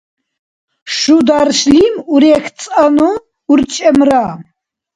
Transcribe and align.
шударшлим 0.95 1.95
урегцӀанну 2.13 3.11
урчӀемра 3.51 4.25